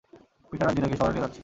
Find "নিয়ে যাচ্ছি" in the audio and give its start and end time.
1.13-1.39